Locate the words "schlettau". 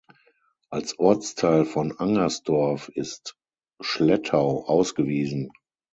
3.81-4.63